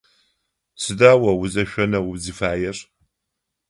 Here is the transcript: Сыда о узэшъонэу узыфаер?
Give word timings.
Сыда 0.81 1.11
о 1.29 1.31
узэшъонэу 1.41 2.07
узыфаер? 2.13 2.77